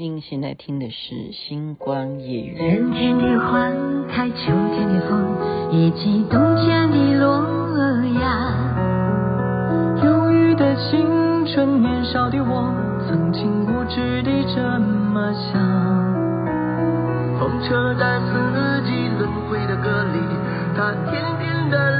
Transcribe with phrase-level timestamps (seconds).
[0.00, 2.54] 您现在听的是《星光夜雨》。
[2.56, 3.68] 春天的花
[4.08, 4.36] 开，秋
[4.70, 5.26] 天的风，
[5.72, 7.42] 以及冬天的落
[8.20, 8.30] 阳。
[10.04, 12.72] 忧郁的青春，年少的我，
[13.08, 15.58] 曾经无知地这么想。
[17.40, 20.20] 风车在四季轮回的歌里，
[20.76, 21.97] 它天天的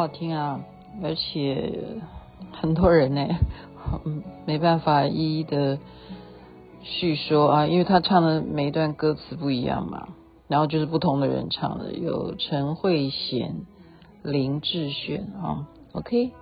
[0.00, 0.64] 好听啊，
[1.02, 1.78] 而且
[2.52, 3.28] 很多人呢，
[4.46, 5.78] 没办法一一的
[6.80, 10.08] 叙说啊，因为他唱的每一段歌词不一样嘛，
[10.48, 13.56] 然后就是不同的人唱的，有陈慧娴、
[14.22, 16.32] 林志炫啊，OK，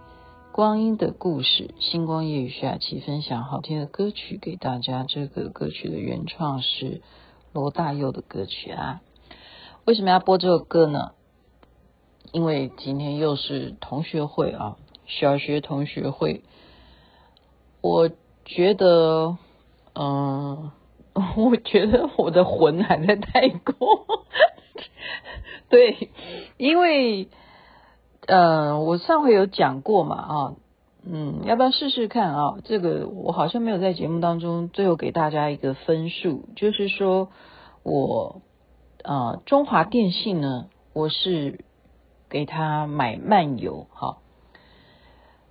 [0.53, 7.03] 光阴的故事，星光夜雨徐雅琪分享好听的歌曲给大家，这个歌曲的原创是
[7.53, 9.00] 罗大佑的歌曲啊，
[9.84, 11.11] 为什么要播这首歌呢？
[12.33, 14.77] 因为今天又是同学会啊，
[15.07, 16.43] 小学同学会，
[17.81, 18.11] 我
[18.45, 19.39] 觉得，
[19.95, 20.71] 嗯，
[21.37, 23.75] 我觉得我的魂还在泰国，
[25.71, 26.11] 对，
[26.59, 27.29] 因为，
[28.27, 30.55] 呃，我上回有讲过嘛，啊，
[31.05, 32.59] 嗯，要不要试试看啊？
[32.65, 37.31] 这个我好像没有在节目当中最后给大家一个分数，就是说
[37.83, 38.43] 我，
[39.03, 41.65] 呃，中华电信呢，我是。
[42.29, 44.21] 给他买漫游，好，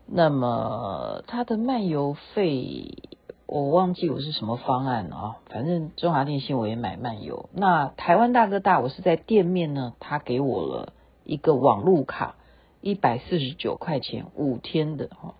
[0.05, 3.13] 那么他的漫游费
[3.47, 7.49] 我忘记我是什么方案了啊，反正中华电信我也买漫游。
[7.53, 12.35] 那台湾大哥大我是在店面呢，他给我了一个网路卡，
[12.81, 15.33] 一百四十九块钱五天的哈，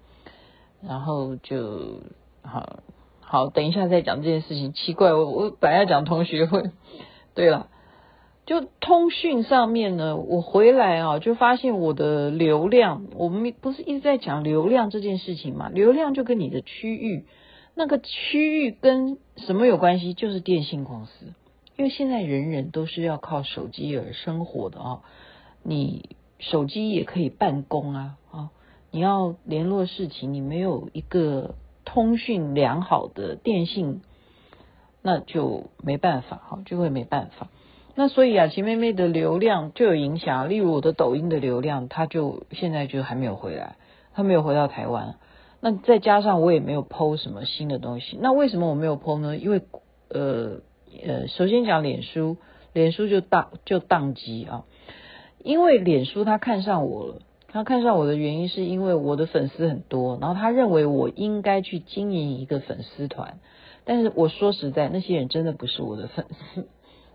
[0.82, 2.02] 然后就
[2.42, 2.80] 好
[3.20, 4.74] 好等一下再讲这件事情。
[4.74, 6.72] 奇怪，我我本来要讲同学会，
[7.36, 7.68] 对了。
[8.48, 15.68] 就通讯上面呢，我回来啊，就发现我的流量，我们不是一直在讲流量这件事情嘛？
[15.68, 17.26] 流量就跟你的区域，
[17.76, 20.14] 那个区域跟什么有关系？
[20.14, 21.26] 就是电信公司，
[21.76, 25.02] 因为现在人人都是要靠手机而生活的啊，
[25.62, 28.50] 你手机也可以办公啊啊，
[28.92, 34.02] 你要联络事情，你没有一个通讯良好的电信，
[35.02, 37.50] 那就没办法哈，就会没办法。
[38.00, 43.76] 那所以雅琪妹妹的流量就有影响，例如我的抖音的流量，它就现在就还没有回来，
[44.14, 45.16] 它没有回到台湾。
[45.62, 49.36] 那再加上我也没有 po 什么新的东西，那为什么我没有 po 呢？
[49.36, 49.64] 因为
[50.10, 50.58] 呃
[51.04, 52.38] 呃，首先讲脸书，
[52.72, 54.66] 脸书就当就当机啊，
[55.44, 57.16] 因为脸书他看上我了，
[57.48, 63.40] 他看上我的原因是因为我的粉丝很多，然后他认为我应该去经营一个粉丝团，
[63.86, 66.68] 但是我说实在，那些人真的不是我的粉丝。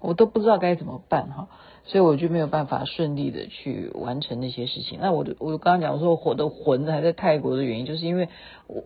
[0.02, 1.48] 我都不知道该怎么办哈，
[1.84, 4.98] 所以我就没有办法顺利的去完成那些事情。
[5.00, 8.28] 那我的我刚刚讲说我的魂还在泰国的原因，就是因为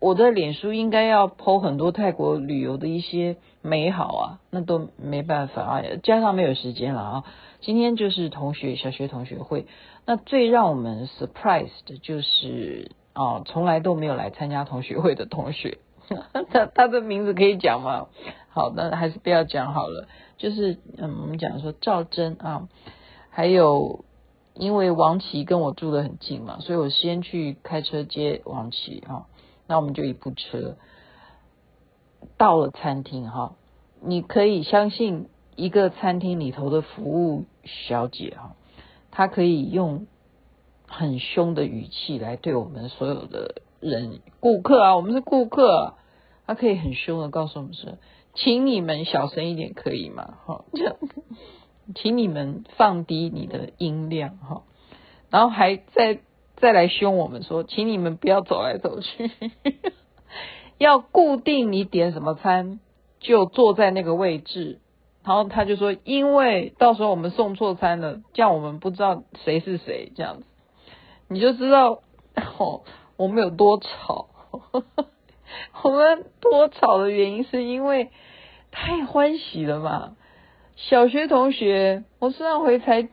[0.01, 7.25] 我的脸书应该要 po 很多泰国旅游的一些美好啊，那都没办法啊，加上没有时间了啊。
[7.61, 9.67] 今天就是同学小学同学会，
[10.05, 15.79] 那最让我们 surprise 的就是啊，从来都没有来参加同学会的同学，
[16.51, 18.07] 他他的名字可以讲吗？
[18.51, 20.09] 好，那还是不要讲好了。
[20.39, 22.69] 就是嗯，我们讲说赵真啊，
[23.31, 24.05] 还有
[24.55, 29.27] 因为王琦跟我住得很近嘛，所以我先去开车接王琦啊，
[29.67, 30.77] 那我们就一部车
[32.37, 33.55] 到了餐厅哈，
[34.01, 38.57] 你可以相信一个餐厅里头的服务小姐哈，
[39.11, 40.07] 她可以用
[40.87, 45.95] 很凶的语气来对我们所有的人顾客啊，我们是顾客，
[46.47, 47.99] 他可以很凶的告诉我们说。
[48.35, 50.35] 请你们小声一点，可以吗？
[50.45, 50.97] 哈，这样，
[51.97, 54.63] 请你们放低你的音量，哈，
[55.31, 56.21] 然后还再
[56.57, 59.31] 再来凶我们说，请你们不要走来走去，
[60.77, 62.79] 要固定你点什么餐
[63.21, 64.81] 就坐在那个位置。
[65.25, 70.45] 然后他就说，因为到时候我们送错餐了，这样我们不知道谁是谁，这样子
[71.29, 72.03] 你就知道
[72.59, 72.83] 哦，
[73.17, 74.29] 我们有多吵。
[75.83, 78.11] 我们多吵的原因是因为
[78.73, 80.17] 太欢喜了嘛！
[80.75, 83.09] 小学同学，我上回才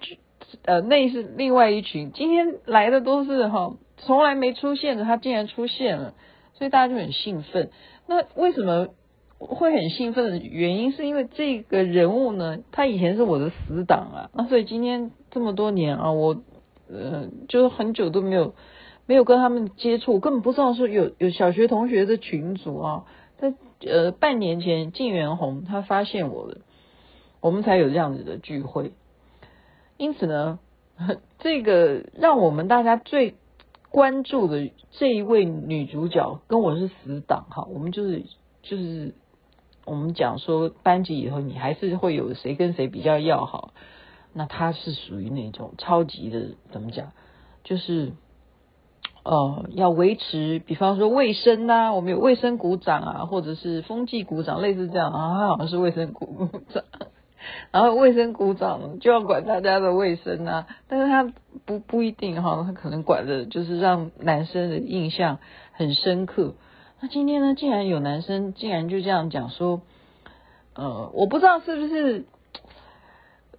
[0.66, 6.14] 呃，那是另外一群，今天来的都是哈，从来没出现的，他竟然出现了，
[6.54, 7.70] 所以大家就很兴奋。
[8.08, 8.90] 那为什么
[9.38, 16.42] 会很兴奋的原因，是因为这个人物呢，他以前是我的死党啊，那所以今天这么多年啊，我
[16.90, 18.56] 呃就是很久都没有
[19.06, 23.06] 没有跟他们接触，根本不知道说有有小学同学的群组啊，
[23.38, 23.54] 在
[23.86, 26.58] 呃半年前晋元红他发现我了，
[27.42, 28.94] 我们才有这样子的聚会，
[29.98, 30.60] 因此呢，
[31.40, 33.36] 这个让我们大家最
[33.90, 38.24] 关注的这一位女主角跟我是死党哈，我们就是
[38.62, 39.14] 就是。
[39.86, 43.74] 我们讲说班级以后，你还是会有谁跟谁比较要好，
[44.32, 47.12] 那她是属于那种超级的，怎么讲？
[47.66, 48.14] 就是
[49.24, 56.84] 呃，要维持，比方说卫生呐、啊，我们有卫生股长啊，或者是风纪股长，类似这样啊，好像是卫生股长，
[57.72, 61.34] 然后卫生股长就要管大家的卫生啊，但是他
[61.66, 65.40] 不不一定哈，他可能管的就是让男生的印象
[65.72, 66.56] 很深刻。
[67.00, 69.81] 那今天呢，竟然有男生竟然就这样讲说，
[70.75, 72.25] 呃，我不知道是不是，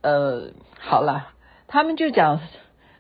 [0.02, 1.28] 呃，好了，
[1.66, 2.40] 他们就讲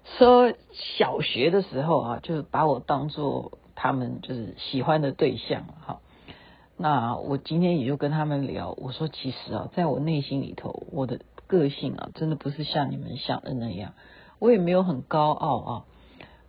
[0.04, 6.00] 说小学的时候啊，就是把我当做他们就是喜欢的对象哈。
[6.76, 13.94] 那我今天也就跟他们聊，我说其实啊，在我内心里头，我的个性啊，真的不是像你们想的那样，
[14.38, 15.84] 我也没有很高傲啊，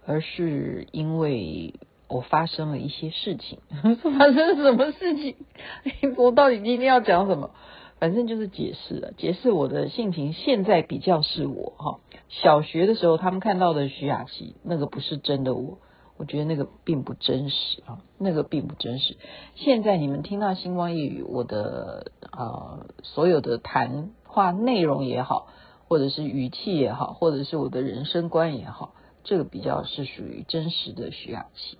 [0.05, 1.73] 而是因为。
[2.07, 5.35] 我发生了一些事情， 发生什么事情？
[6.17, 7.49] 我到底今天要讲什么？
[7.97, 10.33] 反正就是解释了，解释我的性情。
[10.33, 11.99] 现在比较是我哈，
[12.29, 15.77] 小学的时候他们看到的徐雅琪，那个不是真的我，
[16.17, 19.17] 我觉得那个并不真实啊，那个并不真实。
[19.55, 25.47] 现在你们听到星光夜语，我的呃所有的谈话内容也好，
[25.87, 28.93] 或者是语气也好，或者是我的人生观也好，
[29.23, 31.77] 这个比较是属于真实的徐雅琪。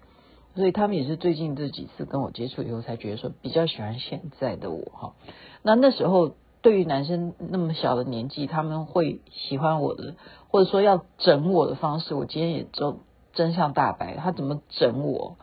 [0.56, 5.14] 所以他们也是最近这几次跟我接触以后，才觉得说比较喜欢现在的我哈。
[5.62, 10.16] 那那时候对于男生那么小的年纪，他们会喜欢我的，
[10.48, 13.00] 或者说要整我的方式，我今天也就
[13.34, 14.16] 真相大白。
[14.16, 15.36] 他怎么整我？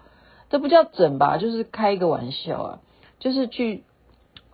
[0.49, 1.37] 这不叫整吧？
[1.37, 2.81] 就是开一个玩笑啊，
[3.19, 3.85] 就是去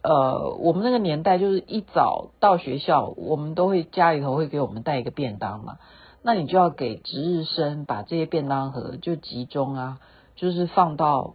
[0.02, 5.78] 呃，我们那个年代就是一早到学校，我们都会家里头会给我们带一个便当嘛，
[6.22, 10.00] 那你就要给值日生把这些便当盒就集中啊。
[10.40, 11.34] 就是放到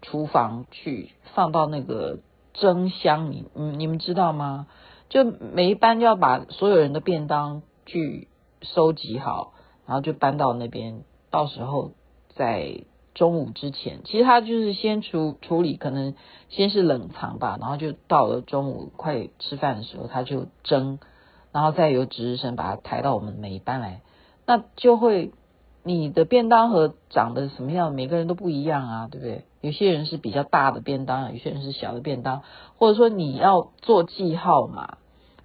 [0.00, 2.20] 厨房去，放到那个
[2.54, 4.68] 蒸箱里，嗯，你们知道吗？
[5.08, 8.28] 就每一班就要把所有人的便当去
[8.62, 9.54] 收集好，
[9.86, 11.02] 然后就搬到那边。
[11.30, 11.90] 到时候
[12.36, 16.14] 在中午之前，其实他就是先处处理，可能
[16.48, 21.00] 先是冷藏吧，然后就到了中午快吃饭的时候，他就蒸，
[21.50, 24.02] 然后再由值日生把它抬到我们每一班来，
[24.46, 25.32] 那就会。
[25.86, 27.94] 你的便当盒长得什么样？
[27.94, 29.44] 每个人都不一样啊，对不对？
[29.60, 32.42] 有些人是比较大的便当，有些人是小的便当，
[32.76, 34.98] 或者说你要做记号嘛，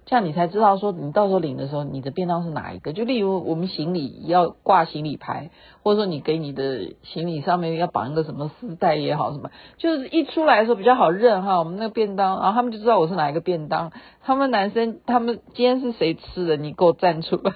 [0.04, 2.92] 这样你才知道说你到时候领的时候，你的便当是哪一个。
[2.92, 5.50] 就例如我们行李要挂行李牌，
[5.84, 11.60] 或者说你给你的行李上面要绑一个什么丝带也好，什么就是一出来的时候比较好认哈。
[11.60, 13.92] 我们那个便当，然后他们就知道我是哪一个便当。
[14.24, 16.56] 他们男生，他们今天是谁吃的？
[16.56, 17.52] 你给我站出来。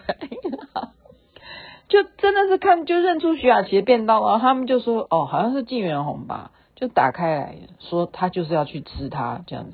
[1.89, 9.73] 就真的是看就认出徐雅琪的便当，然后他们就说哦，好像是晋元红吧，就打开来说他就是要去吃它这样子，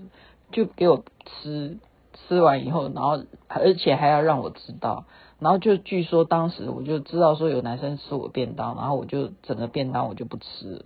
[0.50, 1.78] 就给我吃，
[2.14, 5.04] 吃完以后，然后而且还要让我知道，
[5.38, 10.84] 然后就据说当时我就知道说有男生吃我便当，然后我就整个便当我就不吃。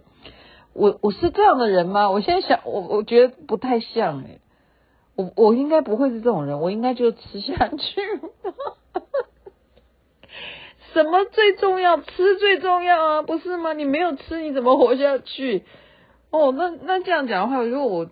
[0.72, 2.10] 我我是这样的人吗？
[2.10, 4.40] 我现在想我我觉得不太像诶，
[5.16, 8.00] 我我应该不会是这种人，我应该就吃下去。
[10.96, 11.98] 什么最重要？
[11.98, 13.74] 吃最重要啊，不是吗？
[13.74, 15.62] 你没有吃，你怎么活下去？
[16.30, 18.10] 哦，那那这样讲的话，如果我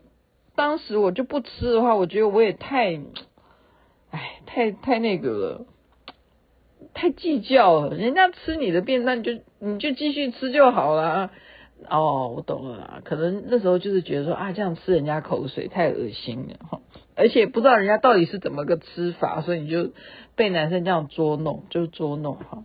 [0.54, 3.00] 当时我就不吃的话，我觉得我也太，
[4.10, 5.66] 哎，太太那个了，
[6.92, 7.96] 太计较了。
[7.96, 11.30] 人家吃你的便当，你就你就继续吃就好了。
[11.88, 16.82] 哦，我懂了啦，可能那时候就是觉得说啊，这样吃人家口水太恶心了，
[17.16, 19.90] 而且不知道人家到底是怎么个吃法，所以你就
[20.36, 22.62] 被男生这样捉弄，就捉弄哈。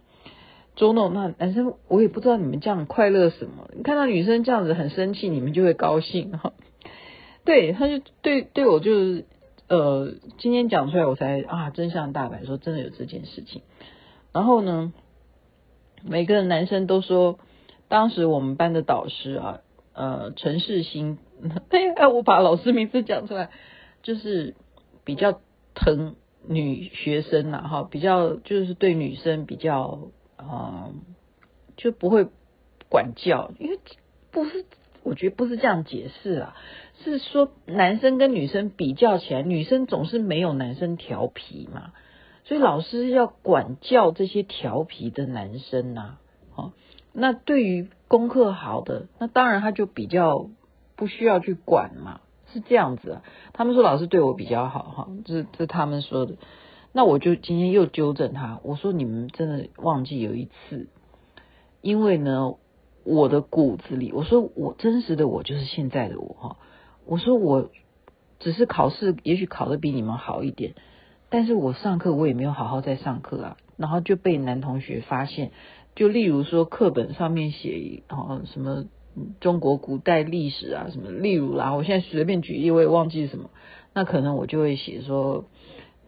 [0.80, 3.70] 捉弄那男生，我也不知道你们这样快乐什么。
[3.76, 6.54] 你看到女生这样子很生气，你们就会高兴哈。
[7.44, 9.26] 对，他就对对我就是
[9.68, 13.62] 呃，今天讲出来我才啊真相大白，说真的有这件事情。
[14.32, 14.94] 然后呢，
[16.02, 17.40] 每个男生都说，
[17.90, 19.60] 当时我们班的导师啊，
[19.92, 21.18] 呃，陈世新，
[21.98, 23.50] 哎，我把老师名字讲出来，
[24.02, 24.56] 就是
[25.04, 25.42] 比较
[25.76, 26.16] 疼
[26.48, 30.08] 女学生呐，哈，比较就是对女生比较。
[30.40, 30.90] 啊、
[31.76, 32.28] 就不会
[32.90, 33.80] 管教，因为
[34.32, 34.66] 不是
[35.04, 36.56] 我觉得不是这样解释啊，
[37.04, 41.92] 是说男生跟女生比较起来，女生总是没有男生调皮嘛，
[42.46, 46.18] 所以老师要管教这些调皮的男生呐，
[46.56, 46.72] 哦，
[47.14, 50.50] 那对于功课好的，那当然他就比较
[50.96, 52.22] 不需要去管嘛，
[52.54, 53.24] 是这样子啊。
[53.54, 56.36] 他们说老师对我比较好哈，这这他们说的。
[56.92, 60.88] 那我就今天又纠正他，我说你们真的忘记有一次，
[61.82, 62.56] 因为呢。
[63.06, 66.58] 我的骨子里，我说我真实的我就是现在的我哈。
[67.08, 67.72] 我说我
[68.40, 70.76] 只是考试，也许考得比你们好一点，
[71.30, 73.58] 但是我上课我也没有好好在上课啊。
[73.78, 75.52] 然后就被男同学发现，
[75.96, 78.84] 就例如说课本上面写哦什么
[79.40, 83.50] 中国古代历史啊什么，例如啦，我现在随便举例，我也忘记什么，
[83.96, 85.46] 那可能我就会写说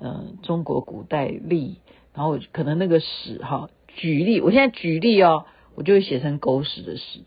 [0.01, 1.79] 嗯中国古代历，
[2.13, 5.45] 然后可能那个史哈举例，我现在举例哦。
[5.73, 7.23] 我就会写成狗屎的屎，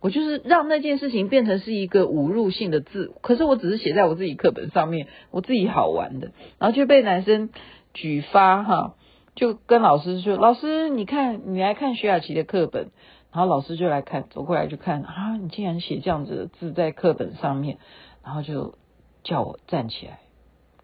[0.00, 6.30] 我就是让那件事情变成是一个侮辱性的字，可是我只是写在我自己课本上面，我自己好玩的，
[6.60, 7.50] 然后就被男生
[7.94, 8.94] 举发哈，
[9.34, 12.92] 就跟老师说：“老师，你看，你来看徐雅琪的课本。”
[13.32, 17.78] 然后老师就来看，走过来就看啊，你竟然写这样子的字在课本上面，
[18.24, 18.76] 然后就
[19.24, 20.20] 叫我站起来，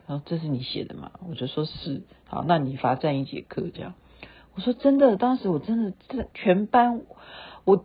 [0.07, 1.13] 然后这是你写的吗？
[1.29, 3.95] 我就说是，好，那你罚站一节课这样。
[4.55, 7.03] 我说真的，当时我真的，这全班
[7.65, 7.85] 我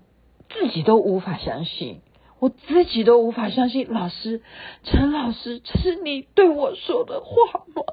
[0.50, 2.02] 自己都无法相信，
[2.40, 4.42] 我自己都无法相信，老师，
[4.84, 7.84] 陈老师，这是你对我说的话吗？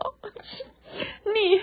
[1.25, 1.61] 你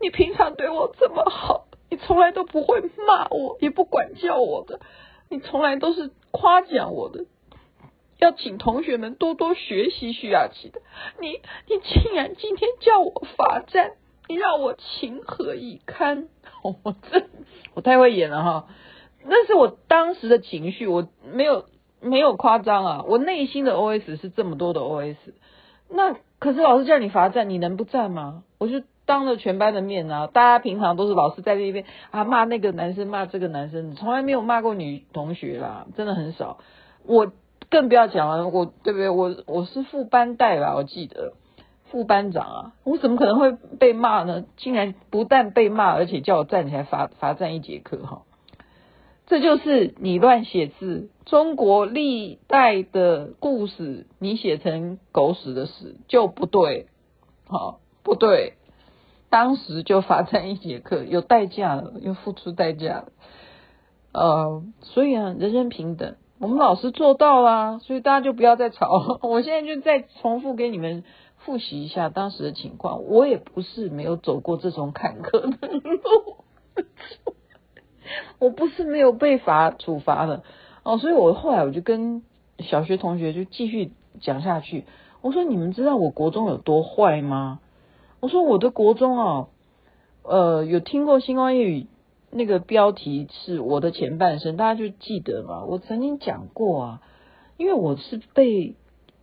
[0.00, 4.80] 你平常对我这么好，你从来都不会骂我，也不管教我的，
[5.28, 7.26] 你从来都是夸奖我的，
[8.18, 10.80] 要请同学们多多学习徐雅琪的，
[11.20, 13.92] 你你竟然今天叫我罚站。
[14.28, 16.26] 你让我情何以堪？
[16.62, 17.26] 我这
[17.74, 18.66] 我太会演了哈！
[19.24, 21.66] 那是我当时的情绪，我没有
[22.00, 23.04] 没有夸张啊！
[23.06, 25.14] 我内心的 OS 是这么多的 OS。
[25.88, 28.42] 那可是老师叫你罚站，你能不站吗？
[28.58, 30.26] 我就当着全班的面啊！
[30.26, 36.58] 大家平常都是老师在那边啊骂那个男生骂这个男生，从来没有骂过女同学啦，真的很少。
[37.04, 37.30] 我
[37.70, 39.08] 更不要讲了，我对不对？
[39.08, 41.32] 我我是副班带吧，我记得。
[41.88, 44.44] 副班长啊，我怎么可能会被骂呢？
[44.56, 48.22] 竟然不但被骂，而且叫我站起来罚罚站一节课哈！
[49.28, 56.88] 这就是你乱写字，中国历代的故事你写成狗屎的屎就不对，
[57.46, 58.54] 好不对，
[59.30, 63.06] 当时就罚站一节课，有代价了，又付出代价了，
[64.12, 71.04] 呃，所以啊，人人平等，我们老师做到啦，所以大家就不要再吵， 我现在就再重复给你们。
[71.38, 76.38] 复习一下当时的情况，我也不是没有走过这种坎坷的路，
[78.40, 80.42] 我不是没有被罚处罚的
[80.82, 82.24] 哦，所以我后来我就跟
[82.58, 84.86] 小学同学就继续讲下去。
[85.20, 87.60] 我说，你们知道我国中有多坏吗？
[88.18, 89.46] 我说我的国中啊，
[90.24, 91.86] 呃，有听过星光夜雨
[92.36, 95.64] 那个标题是我的前半生，大家就记得嘛。
[95.64, 97.02] 我曾经讲过啊，
[97.56, 98.76] 因为我是被。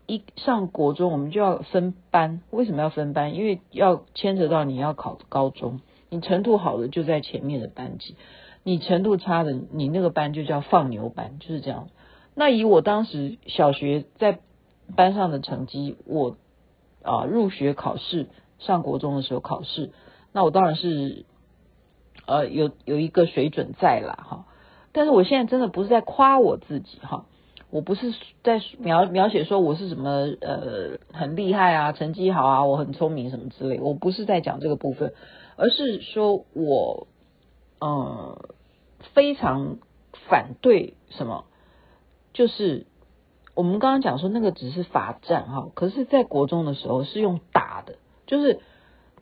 [0.05, 2.41] 一上国中，我们就要分班。
[2.51, 3.35] 为什么要分班？
[3.35, 5.79] 因为要牵扯到你要考高中，
[6.09, 8.17] 你程度好的就在前面的班级，
[8.63, 11.87] 你程度差的，你那个班就叫放牛班，就是这样。
[12.35, 14.39] 那以我当时小学在
[14.93, 16.35] 班上的成绩，我
[17.01, 18.27] 啊入学考试
[18.59, 19.93] 上国中的时候考试，
[20.33, 21.25] 那我当然是
[22.25, 24.45] 呃有有一个水准在啦哈。
[24.91, 27.25] 但是我现在真的不是在夸我自己哈。
[27.71, 35.15] 我不是在描描写说我是什么呃很厉害啊，成绩好啊，我很聪明什么之类，我不是在讲这个部分，
[35.55, 37.07] 而是说我
[37.79, 38.49] 嗯、呃、
[39.15, 39.79] 非常
[40.29, 41.45] 反对什么，
[42.33, 42.85] 就是
[43.55, 47.95] 我们刚刚讲说那个只是罚站哈，可是在国中的时候是用打的，
[48.27, 48.59] 就是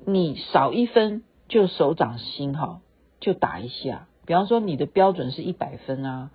[0.06, 2.82] 你少一分就手掌心哈
[3.20, 6.32] 就打一下，比方说你的标准是一百分啊，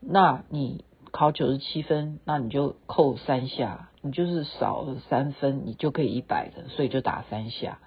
[0.00, 0.84] 那你。
[1.10, 7.78] 考九十七分，那你就扣三下，你就是少了三分，你就可以一百的，所以就打三下，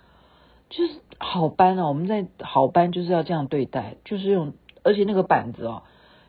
[0.71, 1.89] 就是好班哦！
[1.89, 4.53] 我们在好班就是要这样对待，就是用，
[4.83, 5.83] 而且那个板子哦，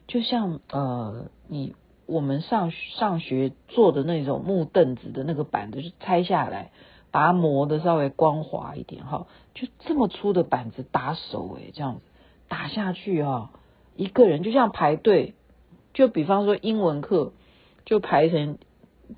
[0.06, 1.74] 就像呃，你
[2.04, 6.72] 我们上上学坐的那种木凳子的那个板子，就拆下来，
[7.12, 12.00] 把它磨的稍微光滑一点哈，就这么粗的板子打手诶，这样子
[12.49, 13.50] 打下去啊，
[13.95, 15.35] 一个人就像排队。
[15.95, 17.35] 就比方说英文课，
[17.85, 18.57] 就排成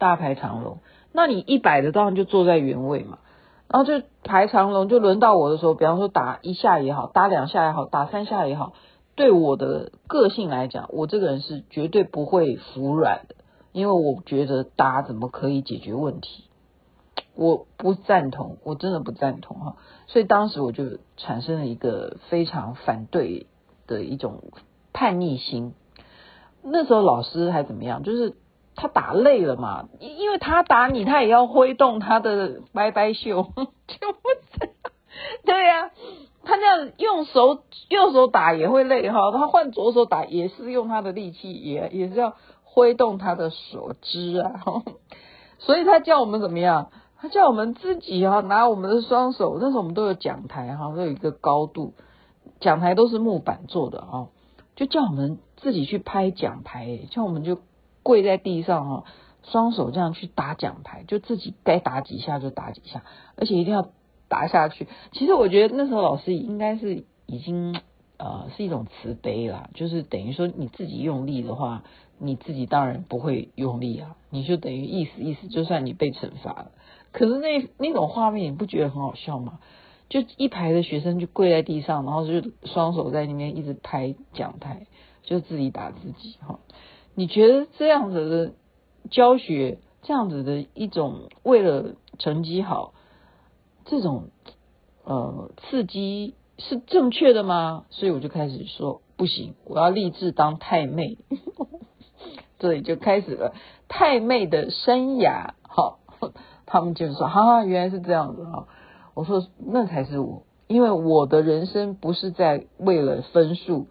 [0.00, 0.80] 大排长龙，
[1.12, 3.20] 那你一百的当然就坐在原位嘛，
[3.68, 8.72] 然后就排长龙，就轮到我的时候，比方说打一下也好，打两下也好，打三下也好，
[9.14, 13.36] 对我的个性来讲，我这个人是绝对不会服软的，
[13.70, 16.46] 因为我觉得打怎么可以解决问题？
[17.34, 19.76] 我不赞同，我真的不赞同哈。
[20.06, 23.46] 所以当时我就产生了一个非常反对
[23.86, 24.42] 的一种
[24.92, 25.74] 叛逆心。
[26.62, 28.02] 那时候老师还怎么样？
[28.02, 28.34] 就是
[28.76, 33.42] 他打累了嘛，因为他打你，他也要挥动他的拜拜袖，
[33.86, 34.18] 就不。
[35.44, 35.90] 对呀、
[36.42, 44.64] 他这样用手右手打也会累哈，他换左手打也是用他的力气，也也是要挥动他的手指啊。
[45.58, 46.90] 所以他叫我们怎么样？
[47.24, 49.56] 他叫我们自己哈，拿我们的双手。
[49.58, 51.94] 那时候我们都有讲台哈，都有一个高度，
[52.60, 54.28] 讲台都是木板做的哈，
[54.76, 57.56] 就叫我们自己去拍讲台，叫我们就
[58.02, 59.04] 跪在地上哈，
[59.42, 63.04] 双手这样去打讲台，就自己该打几下就打几下，
[63.36, 63.88] 而且一定要。
[64.26, 67.78] 打下去，其实我觉得那时候老师应该是已经
[68.16, 71.84] 呃是一种慈悲啦，就是等于说你自己用力的话，
[72.18, 76.70] 你自己当然不会用力啊，你就等于意思意思，就算你被惩罚了。
[77.14, 79.60] 可是那那种画面你不觉得很好笑吗？
[80.10, 84.86] 就一排的学生就跪在地上，然后就双手在那边一直拍讲台，
[85.22, 86.58] 就自己打自己哈。
[87.14, 88.52] 你觉得这样子的
[89.10, 92.92] 教学，这样子的一种为了成绩好？
[93.84, 94.30] 这种
[95.04, 97.86] 呃刺激是正确的吗？
[97.90, 101.16] 所以我就开始说不行，我要立志当太妹，
[102.60, 103.54] 所以就开始了
[103.88, 105.52] 太妹的生涯。
[105.62, 105.98] 好，
[106.66, 108.66] 他们就说哈哈，原来是这样子哈。
[109.14, 113.86] 我说那才是我，因为我的人生不是在为了分数，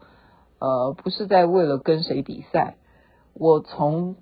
[0.59, 2.75] 呃，不是在为了跟谁比赛。
[3.33, 4.15] 我从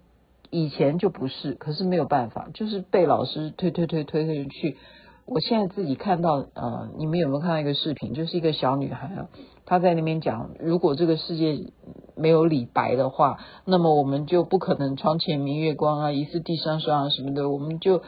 [0.49, 4.77] 以前就不是，可是没有办法，就是被老师推推推推推去。
[5.25, 8.13] 我现在自己看到，呃，你们有没有看到一个视频？
[8.13, 9.29] 就是一个小女孩啊，
[9.65, 11.71] 她在那边讲，如果这个世界
[12.15, 18.01] 没有李白的话，那么我们就不可能床前明月光啊，疑是地上霜啊什么的，我们就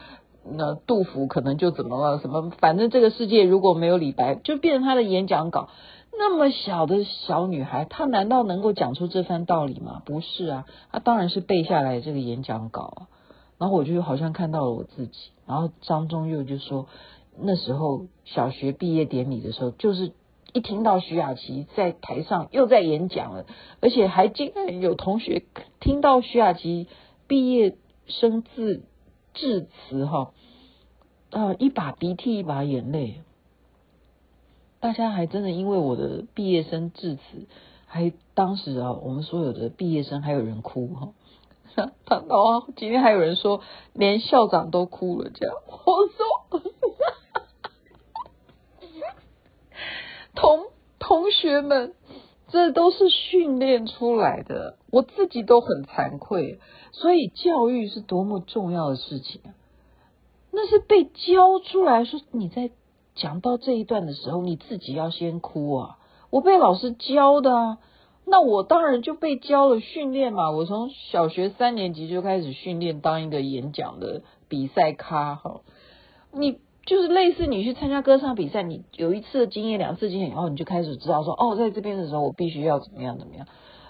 [0.50, 2.18] 那杜甫可能就怎么了？
[2.18, 2.50] 什么？
[2.58, 5.68] 反正这个世界如果没有李白，就变成他的演讲稿。
[6.16, 10.02] 那么小的小女孩，她难道能够讲出这番道理吗？
[10.04, 13.08] 不是啊，她当然是背下来这个演讲稿啊。
[13.58, 16.86] 然后我就好像看到了我自己，然后张忠佑就说，
[17.40, 20.12] 那时候小学毕业典礼的时候，就是
[20.52, 23.46] 一听到徐雅琪在台上又在演讲了，
[23.80, 25.44] 而且还竟然有同学
[25.80, 26.86] 听到徐雅琪
[27.26, 27.76] 毕业
[28.06, 28.82] 生致
[29.34, 30.32] 致辞哈，
[31.30, 33.20] 啊，一把鼻涕一把眼泪，
[34.80, 37.46] 大家还真的因为我的毕业生致辞，
[37.86, 41.12] 还当时啊，我们所有的毕业生还有人哭哈。
[42.06, 43.60] 他哦，今天还有人说
[43.92, 45.74] 连校长都哭了，这样我
[46.06, 46.60] 说，
[50.36, 50.66] 同
[51.00, 51.94] 同学们，
[52.54, 56.60] 这都是训练出来的，我自己都很惭愧。
[56.92, 59.40] 所以教育是多么重要的事情！
[60.52, 62.70] 那是被教出来说，你在
[63.16, 65.98] 讲到这一段的时候，你自己要先哭啊！
[66.30, 67.78] 我被老师教的啊。
[68.24, 75.62] 那我当然就被教了训练嘛，我从小学三年级就开始训练当一个演讲的比赛咖哈。
[76.32, 83.46] 你就是类似你去参加歌唱比赛，你有一次的经验、两次经验以后，你就开始知道说，哦，在这边的时候我必须要怎么样怎么样。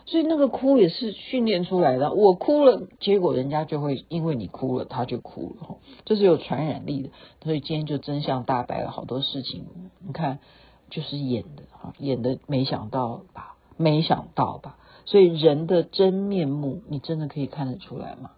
[0.07, 2.13] 所以那个哭也是训练出来的。
[2.13, 7.11] 我哭了，结果人家就会因为你哭了，他就哭了，这是有传染力的。
[7.43, 9.65] 所以今天就真相大白了，好多事情，
[10.07, 10.39] 你看
[10.91, 13.57] 就是演的哈，演的没想到吧。
[13.77, 14.77] 没想到吧？
[15.05, 18.31] 所以人的真面目，你真的可以看得出来吗？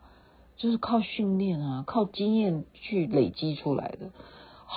[0.57, 4.13] 就是靠训练啊，靠经验去累积出来的，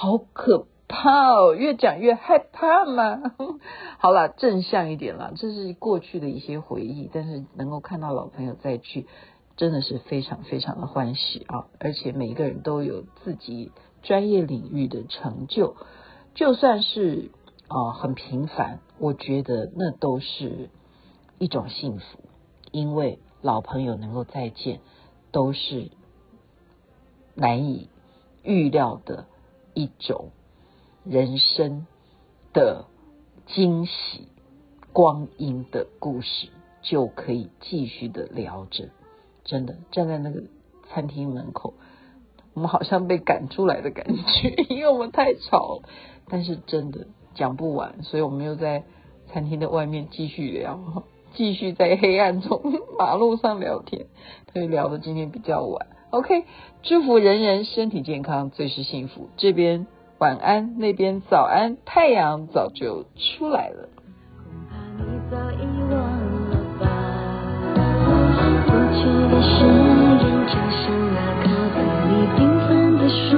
[0.02, 1.54] 好可怕哦！
[1.56, 3.22] 越讲越害怕嘛。
[4.00, 9.08] 好了，正向一点啦，这是过去的一些回忆，但是能够看到老朋友再聚，
[9.58, 11.68] 真的是非常非常的欢喜啊！
[11.80, 15.76] 而且每一个人都有自己专业领域的成就，
[16.34, 17.32] 就算是。
[17.72, 20.72] 啊、很平凡，我觉得那都是
[21.38, 22.24] 一种幸福，
[22.72, 24.80] 因为老朋友能够再见，
[25.32, 25.92] 都是
[27.36, 27.88] 难以
[28.42, 29.28] 预料的
[29.73, 30.29] 一种
[31.03, 31.86] 人生
[32.53, 32.86] 的
[33.47, 34.27] 惊喜，
[34.93, 36.49] 光阴的故事
[36.82, 38.89] 就可以继续的聊着。
[39.43, 40.43] 真的站在那个
[40.89, 41.73] 餐厅门口，
[42.53, 45.89] 我们好像被赶出来的感觉， 因为我们太吵了，
[46.27, 47.08] 但是真的。
[47.36, 48.84] 讲不完，所以我们又在
[49.32, 51.03] 餐厅的外面继续聊，
[51.36, 52.60] 继续在黑暗中
[52.97, 54.08] 马路上聊天，
[54.51, 55.88] 所以聊的今天比较晚。
[56.12, 56.43] OK，
[56.82, 59.30] 祝福人人身体健康，最是幸福。
[59.38, 59.86] 这边
[60.17, 63.89] 晚安，那边早安，太阳早就出来了。
[64.41, 66.02] 恐怕你早已忘
[66.50, 66.86] 了吧。
[68.65, 72.67] 过去的誓言，就像那靠在你缤纷
[72.98, 73.38] 的书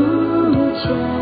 [0.80, 1.21] 签。